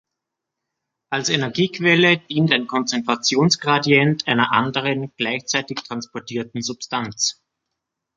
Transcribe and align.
Als 1.11 1.29
Energiequelle 1.29 2.17
dient 2.17 2.51
ein 2.51 2.65
Konzentrationsgradient 2.65 4.27
einer 4.27 4.51
anderen, 4.51 5.13
gleichzeitig 5.15 5.77
transportierten 5.83 6.63
Substanz. 6.63 7.39